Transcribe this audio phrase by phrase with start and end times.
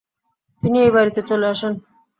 [0.63, 1.73] তিনি এই বাড়িতে চলে আসেন।